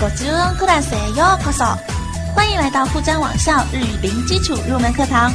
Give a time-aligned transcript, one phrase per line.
[0.02, 1.76] 五十音クラスへようこそ！
[2.34, 5.30] 欢迎来到沪江网校日语零基础入门课堂，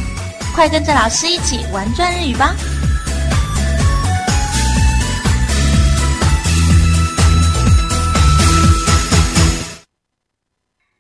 [0.56, 2.56] 快跟着老师一起玩转日语吧！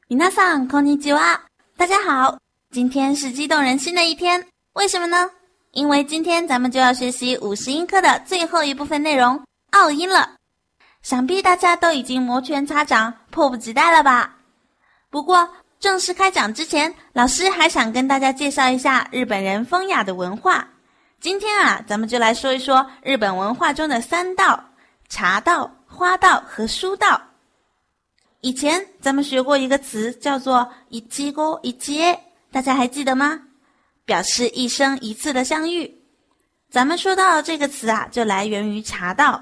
[0.07, 1.39] 皆さんこんにちは，
[1.75, 2.37] 大家好，
[2.69, 5.28] 今天是激动人心的一天，为什么呢？
[5.71, 9.41] 因为今天咱们就要学习五十音课的最后一部分内容——
[9.71, 10.29] 奥音了。
[11.06, 14.38] 想必大家都已经摩拳擦掌、迫不及待了吧？
[15.08, 15.48] 不过
[15.79, 20.66] 正式开讲之前，老师还想跟大家介绍一下日本人风雅的文化。
[21.20, 24.60] 今天啊，咱们就来说一说日本文化中的三道：
[25.08, 27.22] 茶道、花道和书道。
[28.40, 32.02] 以前咱们学过一个词，叫做“一七勾一七”，
[32.50, 33.42] 大家还记得吗？
[34.04, 36.02] 表示一生一次的相遇。
[36.68, 39.41] 咱们说到这个词啊，就来源于茶道。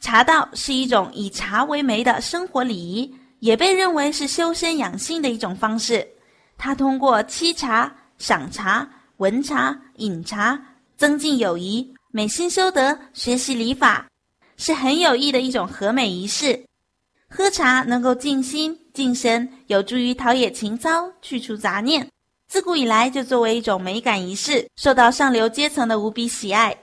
[0.00, 6.06] 茶道是一种以茶为媒的生活礼仪，也被认为是修身养性的一种方式。
[6.56, 10.60] 它通过沏茶、赏茶、闻茶、饮茶，
[10.96, 14.06] 增进友谊、美心修德、学习礼法，
[14.56, 16.64] 是很有益的一种和美仪式。
[17.28, 22.08] 喝茶能够静心静神，有助于陶冶情操、去除杂念。
[22.48, 26.74] 自古以来就作为一种美感仪式，受到上流阶层的无比喜爱。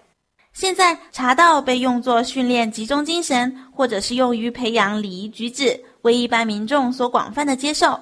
[0.56, 8.00] 现在茶道被用作训练集中精神，或者是用于培养礼仪举止，为一般民众所广泛的接受。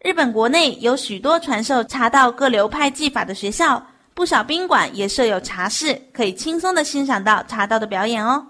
[0.00, 3.80] 日本国内有许多传授茶道各流派技法的学校，
[4.14, 8.44] 不少宾馆也设有茶室，可以轻松的欣赏到茶道的表演哦。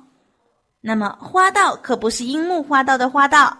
[0.80, 3.54] 那么花道可不是樱木花道的花道，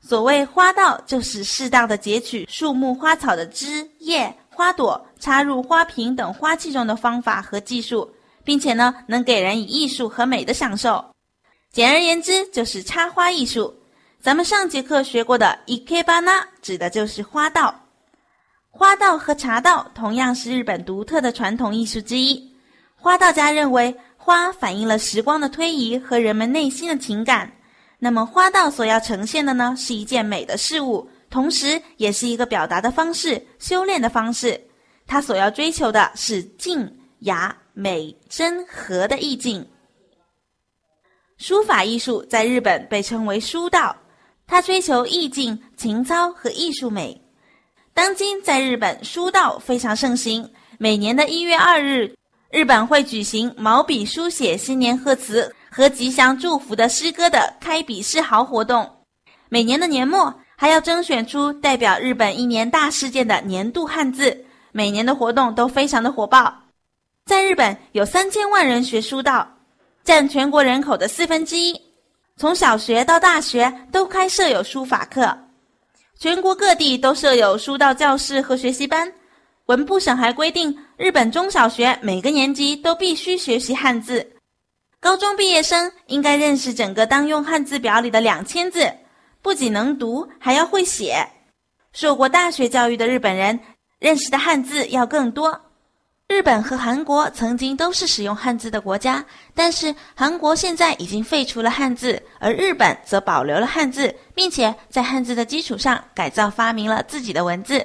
[0.00, 8.10] 所谓花道就是适当的截取树木花草的枝叶、花朵，插入花瓶等花器中的方法和技术。
[8.48, 11.04] 并且呢，能给人以艺术和美的享受。
[11.70, 13.78] 简而言之，就是插花艺术。
[14.22, 17.78] 咱们上节课学过的 ikebana 指的就是花道。
[18.70, 22.42] 花道和茶道同样是日本独特的传统艺术之一。
[22.96, 27.52] 花道家认为，花反映了时光的推移和人们内心的情感。
[27.98, 34.58] 那么，花道所要呈现的呢，是一件美的事物，同时也是一个表达的方式、修炼的方式。
[35.06, 37.54] 它所要追求的是静雅。
[37.80, 39.64] 美真和的意境。
[41.36, 43.94] 书法艺术在日本被称为书道，
[44.48, 47.16] 它追求意境、情操和艺术美。
[47.94, 50.50] 当今在日本，书道非常盛行。
[50.76, 52.12] 每年的一月二日，
[52.50, 58.90] 日本会举行毛笔书写新年贺词和吉祥祝福的诗歌的开笔示豪活动。
[59.48, 64.44] 每年的年末，还要征选出代表日本一年大事件的年度汉字。
[64.72, 66.52] 每年的活动都非常的火爆。
[67.28, 69.46] 在日本有三千万人学书道，
[70.02, 71.78] 占全国人口的四分之一。
[72.38, 75.38] 从小学到大学都开设有书法课，
[76.18, 79.12] 全国各地都设有书道教室和学习班。
[79.66, 84.26] 文部省还规定，日本中小学每个年级都必须学习汉字，
[84.98, 88.90] 高中毕业生应该认识整个当用汉字表里的两千字，
[89.42, 91.28] 不仅能读，还要会写。
[91.92, 93.60] 受过大学教育的日本人，
[93.98, 95.60] 认识的汉字要更多。
[96.28, 99.24] 日本和韩国曾经都是使用汉字的国家，
[99.54, 107.84] 但是韩国现在已经废除了汉字，而日本则保留了汉字，并且在汉字的基础上改造发明了自己的文字。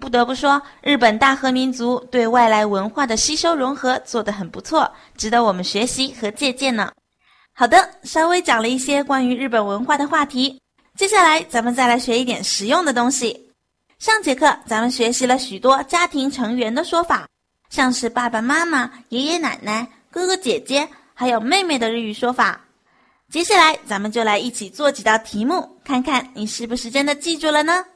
[0.00, 6.90] 不得不说，日本大和民族对外来文化的吸收融合做得很不错，值得我们学习和借鉴呢。
[7.52, 10.58] 好的，稍微讲了一些关于日本文化的话题，
[10.96, 13.52] 接下来咱们再来学一点实用的东西。
[13.98, 17.28] 上节课咱们学习了许多家庭成员的说法。
[17.72, 22.60] 像是爸爸妈妈、爷爷奶奶、哥哥姐姐，还有妹妹的日语说法。
[23.30, 27.86] 接下来，咱们就来一起做几道题目，看看你是不是真的记住了呢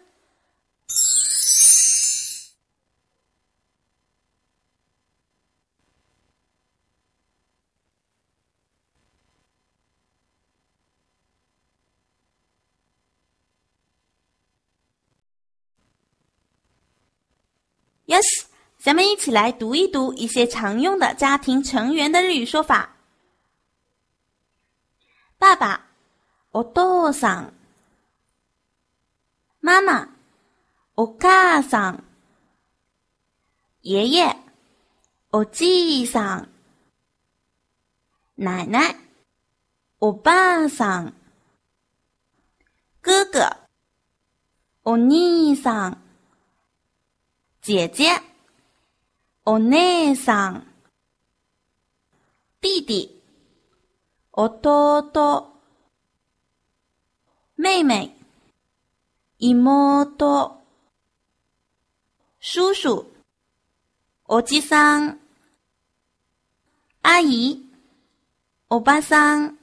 [18.06, 18.45] ？Yes。
[18.85, 22.95] 咱们一起来读一读一些常用的家庭成员的日语说法。
[25.37, 25.81] 爸爸，
[26.51, 27.53] お父さん。
[29.59, 30.09] 妈妈，
[30.95, 32.03] お母さん。
[33.81, 34.35] 爷爷，
[35.31, 36.49] おじいさん。
[38.35, 38.95] 奶奶，
[39.99, 41.13] おばあさん。
[43.01, 43.57] 哥哥，
[44.83, 45.97] お兄さん。
[47.61, 48.21] 姐姐。
[49.45, 50.67] お姉さん、
[52.61, 53.21] 弟弟、
[54.31, 55.47] 弟、
[57.55, 58.15] 妹妹、
[59.37, 60.61] 姨母多，
[62.39, 63.05] 叔叔，
[64.25, 65.17] おじさん，
[67.01, 67.59] 阿姨，
[68.69, 69.57] おばさん。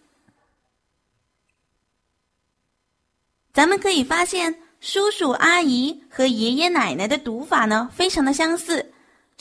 [3.52, 8.91] 咱们可以发现，叔叔阿姨和爷爷奶奶的读法呢，非常的相似，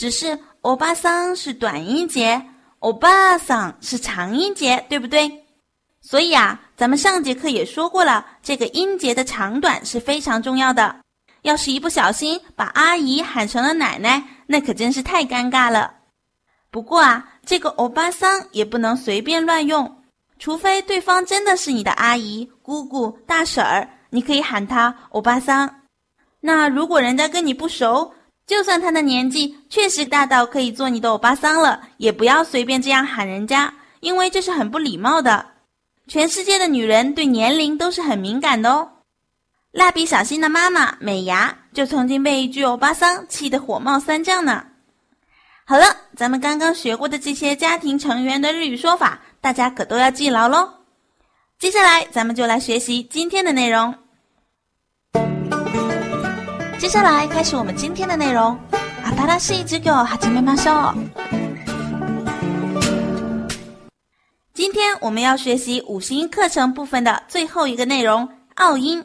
[0.03, 2.45] 只是欧巴桑是短音节，
[2.81, 5.31] 欧巴桑是长音节，对不对？
[6.01, 10.97] 所以啊，咱们上节课也说过了，这个音节的长短是非常重要的。
[11.43, 15.95] 要是一不小心把阿姨喊成了奶奶，那可真是太尴尬了。
[16.73, 20.03] 不过啊，这个欧巴桑也不能随便乱用，
[20.37, 25.73] 除非对方真的是你的阿姨、姑姑、大婶儿，你可以喊她欧巴桑。
[26.41, 28.13] 那如果人家跟你不熟，
[28.47, 35.47] 就算他的年纪确实大到可以做你的欧巴桑了，也不要随便这样喊人家，因为这是很不礼貌的。
[36.09, 38.91] 全世界的女人对年龄都是很敏感的哦。
[39.71, 44.67] 蜡笔小新的妈妈美伢就曾经被一句“欧巴桑”气得火冒三丈呢。
[45.65, 45.85] 好了，
[46.17, 50.69] 咱们刚刚学过的这些家庭成员的日语说法，大家可都要记牢喽。
[51.59, 53.95] 接下来，咱们就来学习今天的内容。
[56.82, 58.58] 接下来开始我们今天的内容。
[59.04, 60.98] 新しい授業始めましょう。
[64.54, 69.04] 今天我们要学习五十音课程部分的最后一个内容——拗音。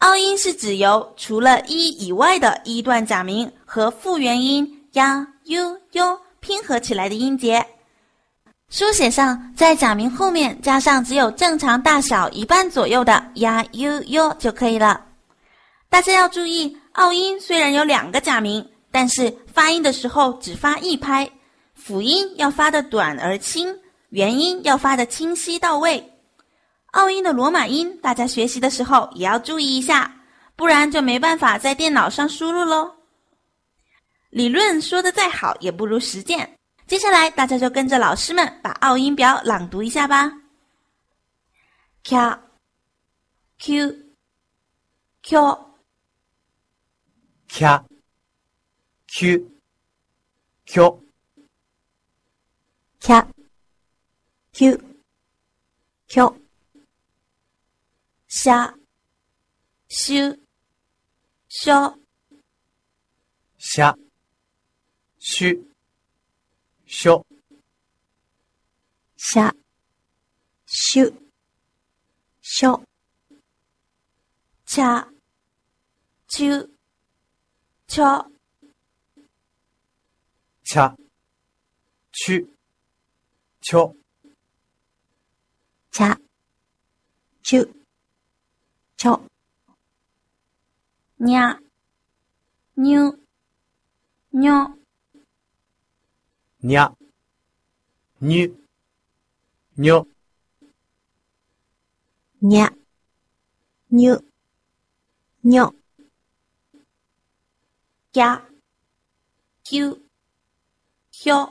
[0.00, 7.64] 拗音是指由除了一以外的一段假名和复元音呀、u、u 拼合起来的音节。
[8.70, 15.00] 书写上在假名后面加上只有正常大小一半左右的呀、u、u 就可以了。
[15.89, 21.31] 大家要注意，奥音虽然有两个假名，但是发音的时候只发一拍，
[21.73, 23.79] 辅音要发的短而轻。
[24.09, 26.13] 元音要发的清晰到位，
[26.91, 30.15] 奥音的罗马音，大家学习的时候也要注意一下，
[30.55, 32.89] 不然就没办法在电脑上输入喽。
[34.29, 36.57] 理论说的再好，也不如实践。
[36.87, 40.31] 接下来大家就跟着老师们把奥音表朗读一下吧。
[42.03, 42.45] k，q，q
[47.55, 47.63] q
[49.07, 49.47] k
[54.51, 54.77] ひゅ、
[56.05, 56.35] ひょ、
[58.27, 58.73] しゃ、
[59.87, 60.37] しゅ、
[61.47, 61.95] しょ、
[63.57, 63.95] しゃ、
[65.17, 65.61] しゅ、
[66.85, 67.25] しょ、
[69.15, 69.53] しゃ、
[70.65, 71.13] しゅ、
[72.41, 72.81] しょ、
[74.65, 75.07] ちゃ、
[76.27, 76.74] ちゅ、ちょ、ちゃ、ちゅ、
[77.95, 78.25] ちょ、
[80.65, 80.97] ちゃ、
[82.11, 87.71] ちゅ、
[88.97, 89.21] ちょ、
[91.21, 91.57] にゃ、
[92.75, 93.13] にゅ、
[94.33, 94.67] にょ、
[96.63, 96.91] にゃ、
[98.19, 98.53] にゅ、
[99.77, 100.05] にょ、
[102.41, 102.73] にゃ、
[103.89, 104.19] にゅ、
[105.45, 105.73] にょ、
[108.15, 108.41] ぎゃ、
[109.61, 109.97] きゅ、
[111.11, 111.49] ひょ、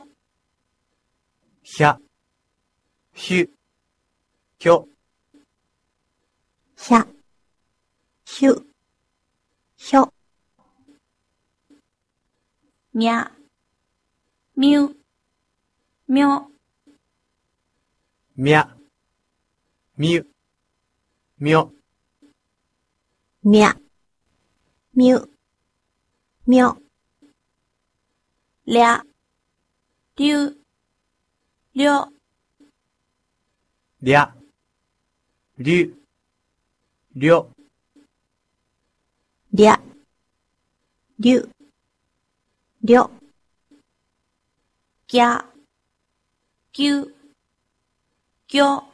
[1.63, 1.99] ひゃ、
[3.13, 3.51] ひゅ、
[4.59, 4.89] ひょ、
[6.79, 7.07] ひゃ、
[8.25, 8.67] ひゅ、
[9.77, 10.11] ひょ、
[12.95, 13.31] みゃ、
[14.57, 14.89] みゅ、
[16.09, 16.47] みょ、
[18.37, 18.75] みゃ、
[19.99, 20.27] みゅ、
[21.39, 21.73] みょ、
[23.43, 23.77] みゃ、
[24.95, 25.34] みゅ、
[26.47, 26.77] みょ、
[28.67, 29.03] りゃ、
[30.19, 30.57] りゅう、
[31.75, 32.09] りょ、
[34.03, 34.35] りゃ、
[35.57, 35.95] りゅ、
[37.15, 37.49] りょ、
[39.55, 39.81] りゃ、
[41.19, 41.49] りゅ、
[42.83, 43.11] りょ、
[45.09, 45.47] ぎゃ、
[46.75, 47.15] ぎゅ、
[48.49, 48.85] ぎょ、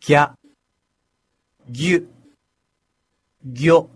[0.00, 0.34] ぎゃ、
[1.68, 2.08] ぎゅ、
[3.44, 3.90] ぎょ、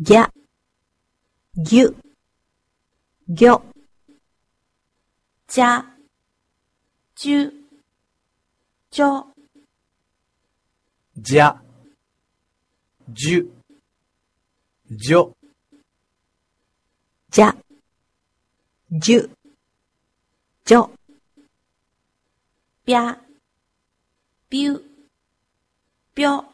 [0.00, 0.30] ぎゃ、
[1.56, 1.96] ぎゅ、
[3.28, 3.60] ぎょ、
[5.48, 5.84] じゃ、
[7.16, 7.52] じゅ、
[8.92, 9.26] じょ、
[11.16, 11.60] じゃ、
[13.08, 13.50] じゅ、
[14.88, 15.36] じょ、
[17.32, 17.56] じゃ、
[18.92, 19.30] じゅ、
[20.64, 20.92] じょ、
[22.86, 23.18] びゃ、
[24.48, 24.80] びゅ、
[26.14, 26.44] びょ、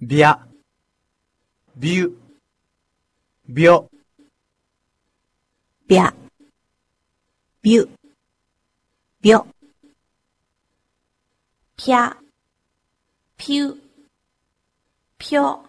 [0.00, 0.51] びゃ、
[1.75, 2.17] びゅ、
[3.47, 3.89] びょ、
[5.87, 6.13] びゃ、
[7.61, 7.89] びゅ、
[9.21, 9.47] びょ、
[11.75, 12.17] ぴゃ、
[13.37, 13.77] 飘
[15.17, 15.63] 飘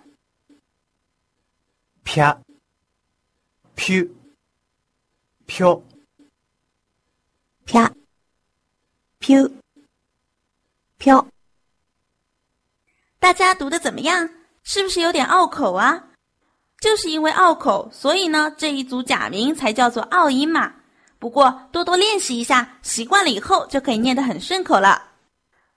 [2.05, 2.41] ぴゃ、
[3.77, 4.17] ぴゅ、
[5.47, 5.83] ぴょ、
[7.67, 7.93] 啪，
[9.21, 9.53] piu
[10.99, 11.29] piu，
[13.19, 14.27] 大家读的怎么样？
[14.64, 16.04] 是不是有点拗口啊？
[16.82, 20.74] 就是因为拗口，所以呢这一组假名才叫做拗音嘛。
[21.20, 25.02] 不过多多练习一下，习惯了以后就可以念得很顺口了。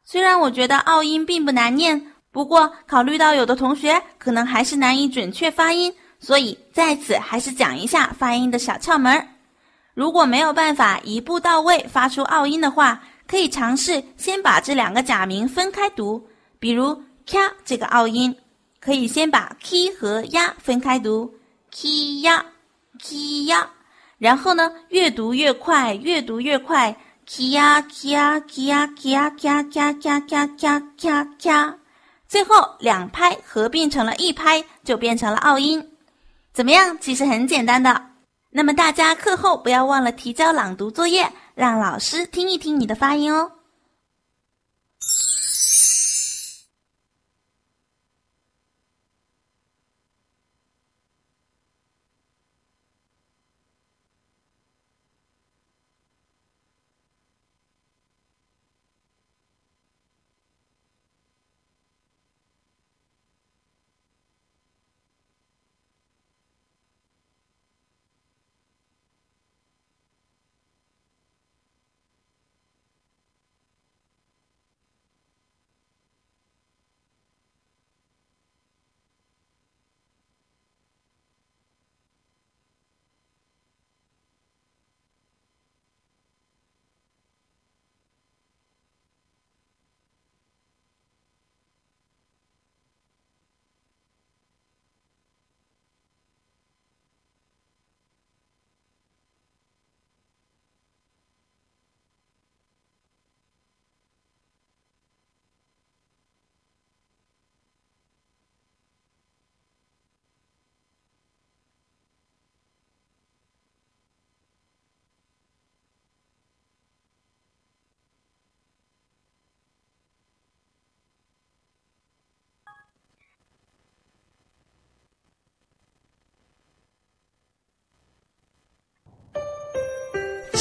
[0.04, 9.28] 虽然我觉得拗音并不难念，不过考虑到有的同学可能还是难以准确发音，所以在此还是讲一下发音的小窍门。
[9.94, 16.28] 如果没有办法一步到位发出拗音的话，可以尝试先把这两个假名分开读，
[16.58, 18.36] 比如 “ka” 这个拗音，
[18.86, 21.34] 可以先把 “k” 和 “ya” 分开读
[21.72, 22.40] ，“ki ya
[23.02, 23.66] ki ya”，
[24.16, 30.80] 然后呢越读越快，越读越快，“ki ya kia kia ki ya ki ya ki ya ki ya ki ya ki ya
[30.96, 31.74] ki ya ki ya”，
[32.28, 35.84] 最后两拍合并成了一拍，就变成了拗音。
[36.52, 36.96] 怎么样？
[37.00, 38.00] 其实很简单的。
[38.50, 43.50] 那么大家课后不要忘了提交朗读作业，让老师听一听你的发音哦。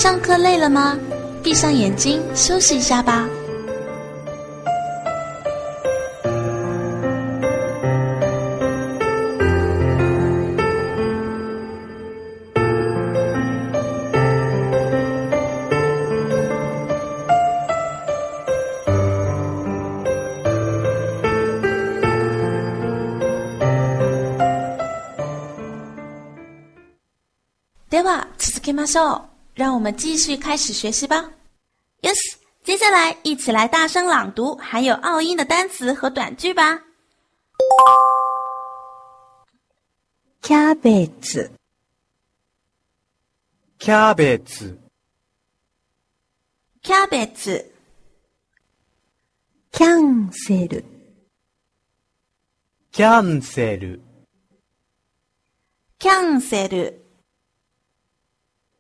[0.05, 0.99] 上课累了吗？
[1.43, 3.29] 闭上眼睛休息一下吧。
[27.91, 29.24] では続けましょう。
[29.55, 31.31] 让我们继续开始学习吧。
[32.03, 32.17] Yes，
[32.63, 36.83] 接下来一起来大声朗读含有拗音的单词和短句吧。
[40.41, 41.51] キャベツ、
[43.79, 44.79] キャベツ、
[46.83, 47.71] キャベツ、
[49.71, 50.85] キャンセル、
[52.91, 54.01] キャンセル、
[55.99, 57.04] キャンセル、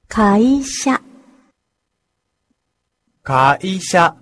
[0.07, 1.01] 会社、
[3.23, 4.15] 会社、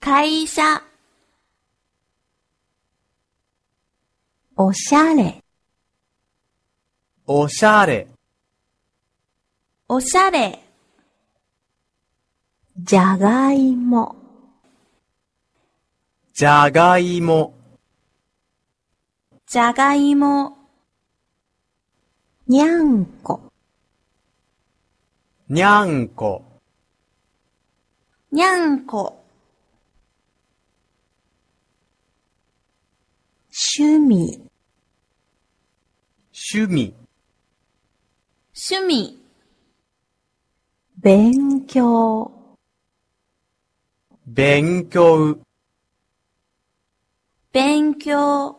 [0.00, 0.82] 会社、
[4.56, 5.42] おしゃれ、
[7.26, 8.06] おしゃれ、
[9.88, 10.62] おしゃれ、
[12.78, 14.16] じゃがいも、
[16.32, 17.54] じゃがいも、
[19.46, 20.56] じゃがいも、
[22.46, 23.45] にゃんこ、
[25.48, 26.42] にゃんこ、
[28.32, 29.22] にゃんこ、
[33.78, 34.40] 趣味、
[36.32, 36.94] 趣味、
[38.52, 39.18] 趣味、
[41.00, 42.32] 勉強、
[44.26, 45.38] 勉強、
[47.52, 48.58] 勉強、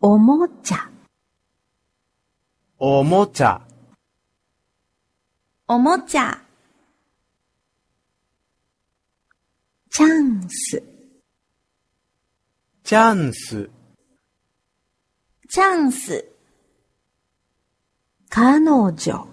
[0.00, 0.88] おもちゃ、
[2.78, 3.60] おもちゃ、
[5.66, 6.42] おもちゃ、
[9.90, 10.82] チャンス、
[12.82, 13.70] チャンス、
[15.48, 16.28] チャンス、
[18.28, 19.26] 彼女、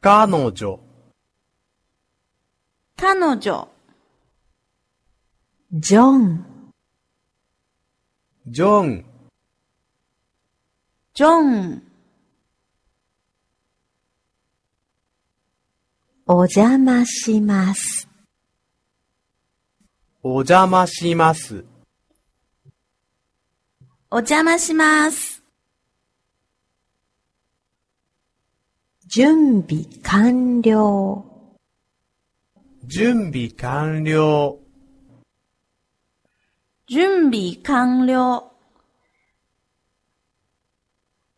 [0.00, 0.80] 彼女、
[2.96, 3.68] 彼女、
[5.72, 6.44] John、
[8.48, 9.04] ジョン、
[11.14, 11.87] ジョン、
[16.30, 18.06] お邪魔します。
[20.20, 21.64] お邪魔します。
[24.10, 25.42] お邪魔します。
[29.08, 31.24] 準備完了。
[32.86, 34.58] 準備完了。
[36.86, 38.52] 準備完了。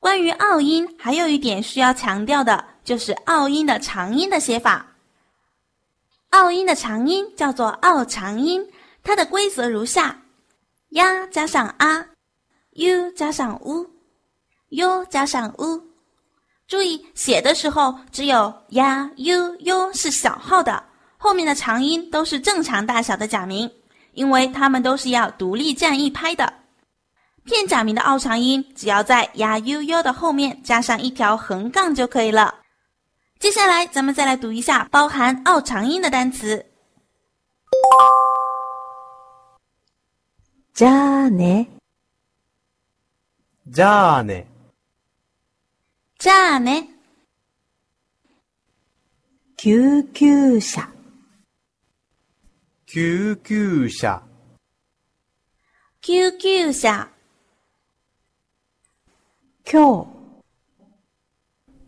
[0.00, 4.84] 关于拗音，还有一点需要强调的，就是拗音的长音的写法。
[6.30, 8.68] 拗音的长音叫做拗长音，
[9.04, 10.20] 它的规则如下：
[10.88, 12.04] 呀加上啊
[12.72, 15.80] ，u 加上 u，u 加上 u。
[16.66, 20.82] 注意写的时候，只有呀、u、u 是小号的，
[21.16, 23.70] 后面的长音都是正常大小的假名。
[24.14, 26.52] 因为它们都是要独立站一拍的。
[27.44, 32.56] 片假名的拗长音，只要在呀 u u 的后面加上一条横杠就可以了。
[33.40, 36.66] 接下来，咱们再来读一下包含拗长音的单词。
[40.74, 41.66] じゃあね。
[43.70, 44.46] じゃあね。
[46.18, 46.86] じゃあね、
[49.56, 50.86] 救急車。
[52.84, 54.22] 救急車。
[56.02, 57.08] 救急車、
[59.64, 60.06] 今日。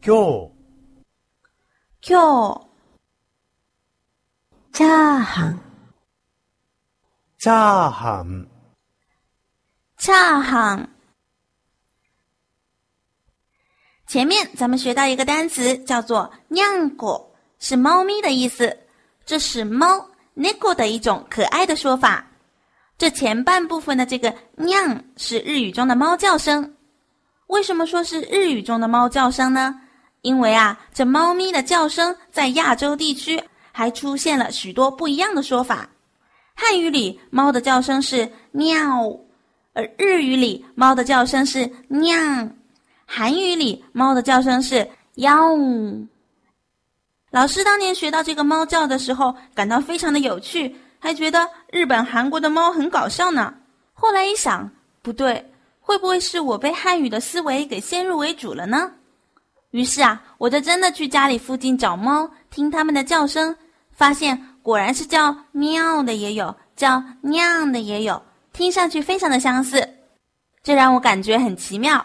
[0.01, 0.52] 今日。
[2.02, 2.62] 今日、
[4.72, 5.60] チャーハン。
[7.38, 8.48] チャーハン。
[9.98, 10.90] チャーハン。
[14.08, 18.78] 前面咱们学到一个单词叫做“酿狗”，是猫咪的意思，
[19.26, 22.26] 这是猫 “neko” 的一种可爱的说法。
[22.98, 26.76] 这前半部分的这个“酿”是日语中的猫叫声。
[27.48, 29.81] 为什么说是日语中的猫叫声呢？
[30.23, 35.89] 因为啊，这猫咪的叫声在亚洲地区还出现了许多不一样的说法。
[36.55, 38.71] 汉语里猫的叫声是“喵”，
[39.75, 42.51] 而日语里猫的叫声是“酿”。
[43.05, 46.07] 韩语里猫的叫声是“吆”。
[47.31, 53.53] 老师当年学到这个猫叫的时候，感到非常的有趣，还觉得日本、韩国的猫很搞笑呢。
[53.93, 58.93] 后来一想，不对，会不会是我被汉语的思维给先入为主了呢？
[59.73, 63.55] 于是啊，我就真的去家里附近找猫，听它们的叫声，
[63.91, 69.87] 发现果然是叫“喵”的也有，叫“酿”的也有，听上去非常的相似，
[70.63, 72.05] 这让我感觉很奇妙。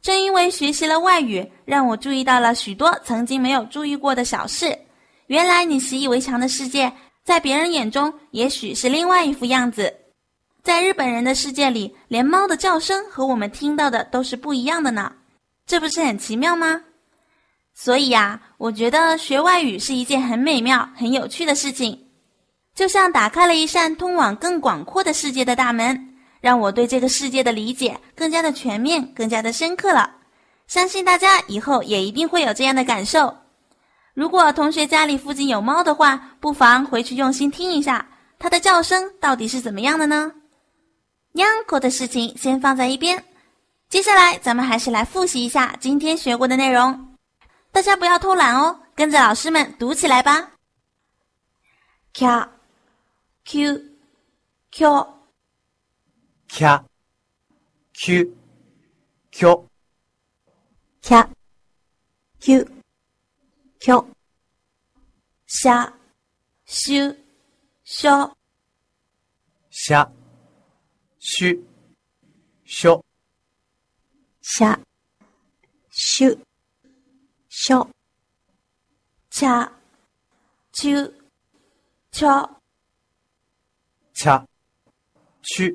[0.00, 4.78] 正因为学习了外语，让我注意到了许多曾经没有注意过的小事。
[5.28, 9.94] 原来你习以为常的世界，在别人眼中也许是另外一副样子。
[10.62, 15.12] 在日本人的世界里，连猫的叫声和我们听到的都是不一样的呢，
[15.66, 16.82] 这不是很奇妙吗？
[17.74, 21.98] 所以呀、我觉得学外语是一件很美妙、很有趣的事情，
[22.74, 26.10] 就像打开了一扇通往更广阔的世界的大门。
[26.40, 30.10] 让我对这个世界的理解更加的全面，更加的深刻了。
[30.66, 33.34] 相信大家以后也一定会有这样的感受。
[34.12, 38.06] 如果同学家里附近有猫的话，不妨回去用心听一下，
[38.38, 40.30] 它的叫声到底是怎么样的呢？
[41.32, 43.24] 酿口的事情先放在一边，
[43.88, 47.13] 接下来咱们还是来复习一下今天学过的内容。
[47.73, 50.53] 大家不要偷懒哦，跟着老师们读起来吧。
[52.13, 52.27] q
[53.45, 53.97] q
[54.71, 55.19] q
[56.49, 56.83] キャ、
[57.93, 58.33] キュ、
[59.29, 59.63] キョ、
[61.01, 61.29] ひゃ、
[62.39, 62.67] きゅ、
[63.79, 64.07] きょ、
[65.45, 65.93] しゃ、
[77.66, 77.88] 敲
[79.30, 79.72] 恰
[80.70, 81.10] 秋
[82.12, 82.60] 敲
[84.12, 85.74] 恰ョ、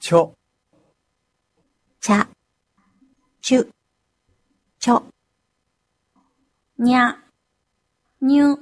[0.00, 0.34] 敲
[2.00, 2.28] 恰
[3.40, 3.70] 秋ュ、
[4.80, 4.90] チ
[6.76, 8.58] 妞，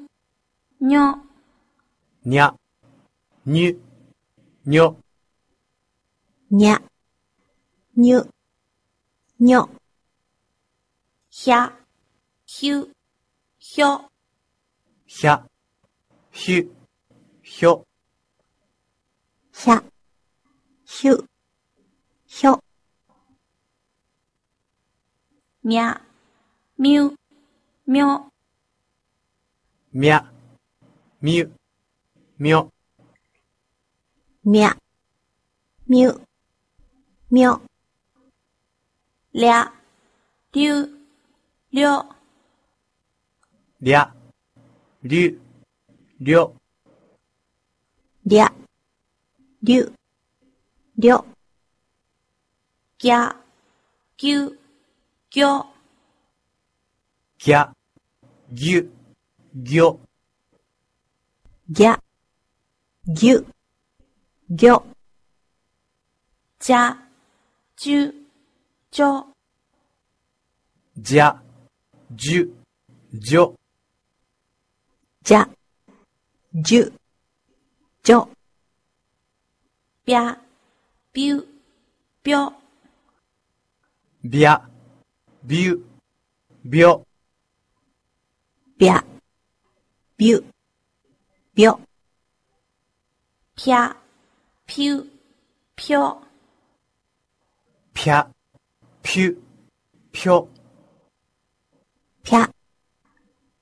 [0.76, 2.54] 妞ャ、
[4.64, 4.94] 妞，
[7.96, 8.28] 妞、
[9.38, 9.68] チョ、
[11.30, 11.72] ニャ、
[12.50, 12.88] ひゅ、
[13.58, 14.08] ひょ。
[15.06, 15.44] ひゃ、
[16.32, 16.72] ひゅ、
[17.42, 17.84] ひょ。
[19.52, 19.84] ひゃ、
[20.86, 21.24] ひゅ、
[22.26, 22.58] ひょ。
[25.62, 26.00] みゃ、
[26.78, 27.12] みゅ、
[27.86, 28.28] みょ。
[29.92, 30.24] みゃ、
[31.20, 31.52] みゅ、
[32.38, 32.70] みょ。
[34.42, 34.74] みゃ、
[35.86, 36.18] みゅ、
[37.30, 37.60] みょ。
[39.34, 39.70] りゃ、
[40.54, 40.88] りゅ、
[41.72, 42.17] りょ。
[43.80, 44.12] ゃ、
[45.04, 45.40] りゅ、
[46.20, 46.52] りょ、
[48.26, 48.52] りゃ、
[49.62, 49.92] りゅ、
[50.98, 51.24] りょ、
[52.98, 53.36] ぎゃ、
[54.16, 54.58] ぎゅ、
[55.30, 55.66] ぎょ、
[57.38, 57.72] ぎゃ、
[58.50, 58.90] ぎゅ、
[59.54, 60.00] ぎょ、
[61.70, 62.02] ぎゃ、
[63.06, 63.46] ぎゅ、
[64.50, 64.84] ぎょ、
[66.58, 66.98] じゃ、
[67.76, 68.14] じゅ、
[68.90, 69.26] じょ、
[70.96, 71.40] じゃ、
[72.10, 72.52] じゅ、
[73.14, 73.54] じょ、
[75.28, 75.46] じゃ、
[76.54, 76.92] じゅ、
[78.02, 78.30] じょ、
[80.06, 80.38] びゃ、
[81.12, 81.46] びゅ、
[82.22, 82.50] びょ、
[84.24, 84.62] びゃ、
[85.44, 85.84] びゅ、
[86.64, 87.06] びょ、
[88.78, 89.04] びゃ、
[90.16, 90.42] びゅ、
[91.54, 91.78] びょ、
[93.54, 93.94] ぴゃ、
[94.64, 95.04] ぴゅ、
[95.76, 96.22] ぴょ、
[97.92, 98.26] ぴゃ、
[99.02, 99.42] ぴゅ、
[100.10, 100.48] ぴょ、
[102.22, 102.48] ぴゃ、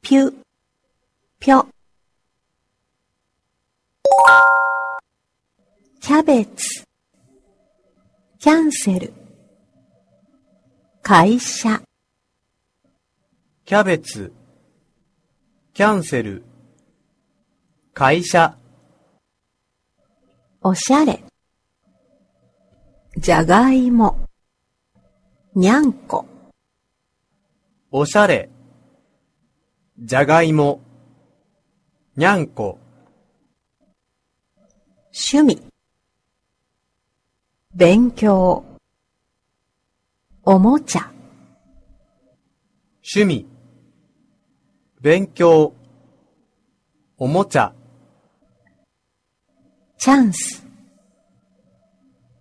[0.00, 0.45] ぴゅ、
[1.46, 1.64] ぴょ。
[6.00, 6.82] キャベツ、
[8.40, 9.12] キャンセル、
[11.02, 11.80] 会社、
[13.64, 14.32] キャベツ、
[15.72, 16.42] キャンセル、
[17.94, 18.56] 会社、
[20.62, 21.22] おしゃれ、
[23.18, 24.18] じゃがいも、
[25.54, 26.26] にゃんこ、
[27.92, 28.50] おしゃれ、
[29.96, 30.80] じゃがいも、
[32.16, 32.78] にゃんこ、
[35.12, 35.62] 趣味、
[37.74, 38.64] 勉強、
[40.42, 41.10] おもちゃ、
[43.04, 43.46] 趣味、
[45.02, 45.74] 勉強、
[47.18, 47.74] おもちゃ、
[49.98, 50.66] チャンス、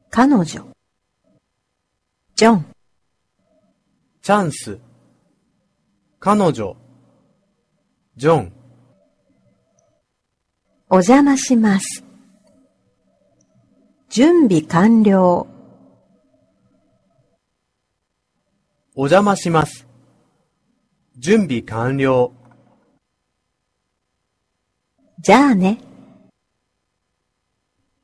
[0.09, 2.65] 彼女、ジョン、
[4.21, 4.79] チャンス、
[6.21, 6.77] 彼女、
[8.15, 8.64] ジョン、
[10.87, 12.03] お邪魔します。
[14.07, 15.47] 準備完了。
[18.93, 19.87] お邪魔します。
[21.17, 22.31] 準備完了。
[25.21, 25.79] じゃあね。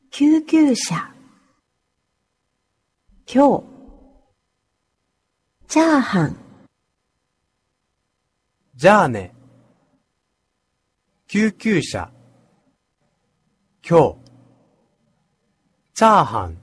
[0.10, 1.14] 救急車。
[3.32, 3.64] 今日。
[5.68, 6.36] チャーハン。
[8.76, 9.36] じゃあね。
[11.28, 12.12] 救急車。
[13.83, 14.17] 今日。
[15.95, 16.57] チャーハン。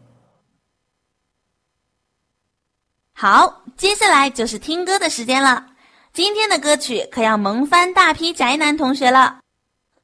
[3.14, 5.66] 好，接下来就是听歌的时间了。
[6.12, 9.40] 今天的歌曲可要萌翻大批宅男同学了。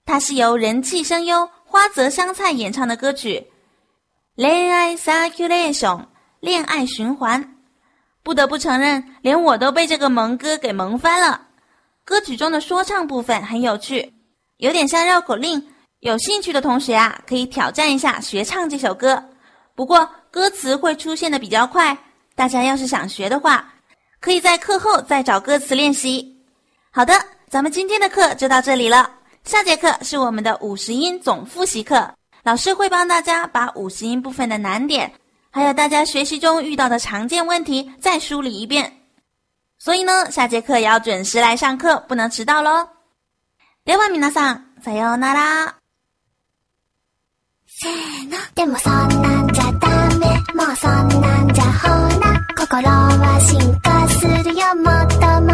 [0.05, 3.39] 它是由人气声优花泽香菜演唱的歌曲《
[4.33, 6.05] 恋爱 circulation》
[6.39, 7.57] 恋爱循环。
[8.23, 11.47] 不得不承认，连我都被这个萌歌给萌翻了。
[12.03, 14.13] 歌曲中的说唱部分很有趣，
[14.57, 15.71] 有点像绕口令。
[16.03, 19.23] 有兴趣的同学啊，可以挑战一下学唱这首歌。
[19.75, 21.97] 不过歌词会出现的比较快。
[22.35, 23.73] 大家要是想学的话，
[24.21, 26.37] 可以在课后再找歌词练习。
[26.89, 27.13] 好的，
[27.49, 29.11] 咱们今天的课就到这里了。
[29.43, 32.09] 下节课是我们的五十音总复习课，
[32.43, 35.11] 老师会帮大家把五十音部分的难点，
[35.49, 39.01] 还有大家学习中遇到的常见问题再梳理一遍。
[39.77, 42.87] 所以呢，下节课也要准时来上课，不能迟到喽。
[43.85, 45.75] では皆さん、さようなら。
[47.84, 47.92] せー
[48.30, 48.38] の。
[48.54, 50.24] でもそんなんじゃダメ。
[50.54, 52.40] もうそんなんじゃほら。
[52.56, 54.74] 心は進化するよ。
[54.76, 55.53] もっともっ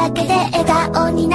[0.00, 1.28] だけで笑顔に